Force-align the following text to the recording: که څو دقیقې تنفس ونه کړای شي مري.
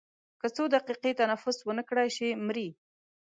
که 0.41 0.47
څو 0.55 0.63
دقیقې 0.75 1.11
تنفس 1.19 1.57
ونه 1.63 1.83
کړای 1.89 2.09
شي 2.17 2.27
مري. 2.45 2.69